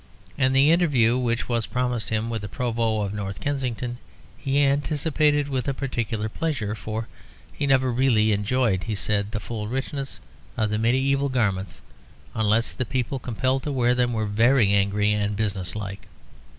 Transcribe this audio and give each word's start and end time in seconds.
And 0.35 0.55
the 0.55 0.71
interview 0.71 1.15
which 1.15 1.47
was 1.47 1.67
promised 1.67 2.09
him 2.09 2.31
with 2.31 2.41
the 2.41 2.47
Provost 2.47 3.05
of 3.05 3.13
North 3.15 3.39
Kensington 3.39 3.99
he 4.35 4.59
anticipated 4.63 5.47
with 5.47 5.67
a 5.67 5.75
particular 5.75 6.27
pleasure, 6.27 6.73
for 6.73 7.07
"he 7.53 7.67
never 7.67 7.91
really 7.91 8.31
enjoyed," 8.31 8.85
he 8.85 8.95
said, 8.95 9.29
"the 9.29 9.39
full 9.39 9.67
richness 9.67 10.19
of 10.57 10.71
the 10.71 10.77
mediæval 10.77 11.31
garments 11.31 11.83
unless 12.33 12.71
the 12.73 12.83
people 12.83 13.19
compelled 13.19 13.61
to 13.61 13.71
wear 13.71 13.93
them 13.93 14.11
were 14.11 14.25
very 14.25 14.73
angry 14.73 15.11
and 15.13 15.35
business 15.35 15.75
like." 15.75 16.07